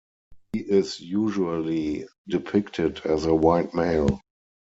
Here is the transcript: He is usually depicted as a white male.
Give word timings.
He 0.53 0.61
is 0.61 0.99
usually 0.99 2.07
depicted 2.27 3.05
as 3.05 3.25
a 3.27 3.35
white 3.35 3.75
male. 3.75 4.19